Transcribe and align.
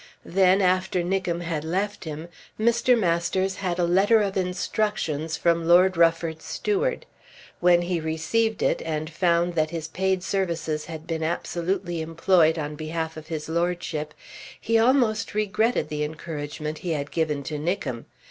Then, 0.25 0.63
after 0.63 1.03
Nickem 1.03 1.41
had 1.41 1.63
left 1.63 2.05
him, 2.05 2.27
Mr. 2.59 2.97
Masters 2.97 3.57
had 3.57 3.77
a 3.77 3.83
letter 3.85 4.19
of 4.19 4.35
instructions 4.35 5.37
from 5.37 5.67
Lord 5.67 5.95
Rufford's 5.95 6.43
steward. 6.43 7.05
When 7.59 7.83
he 7.83 7.99
received 7.99 8.63
it, 8.63 8.81
and 8.83 9.11
found 9.11 9.53
that 9.53 9.69
his 9.69 9.87
paid 9.87 10.23
services 10.23 10.85
had 10.85 11.05
been 11.05 11.21
absolutely 11.21 12.01
employed 12.01 12.57
on 12.57 12.75
behalf 12.75 13.15
of 13.15 13.27
his 13.27 13.47
Lordship, 13.47 14.15
he 14.59 14.79
almost 14.79 15.35
regretted 15.35 15.89
the 15.89 16.03
encouragement 16.03 16.79
he 16.79 16.93
had 16.93 17.11
given 17.11 17.43
to 17.43 17.59
Nickem. 17.59 18.05